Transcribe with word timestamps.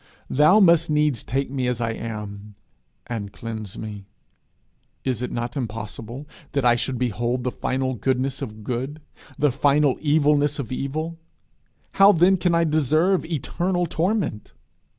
Thou 0.31 0.59
must 0.59 0.89
needs 0.89 1.21
take 1.23 1.51
me 1.51 1.67
as 1.67 1.79
I 1.79 1.91
am 1.91 2.55
and 3.05 3.31
cleanse 3.31 3.77
me. 3.77 4.07
Is 5.03 5.21
it 5.21 5.31
not 5.31 5.55
impossible 5.55 6.27
that 6.53 6.65
I 6.65 6.73
should 6.73 6.97
behold 6.97 7.43
the 7.43 7.51
final 7.51 7.93
goodness 7.93 8.41
of 8.41 8.63
good, 8.63 8.99
the 9.37 9.51
final 9.51 9.99
evilness 10.01 10.57
of 10.57 10.71
evil? 10.71 11.19
how 11.91 12.13
then 12.13 12.37
can 12.37 12.55
I 12.55 12.63
deserve 12.63 13.23
eternal 13.25 13.85
torment? 13.85 14.53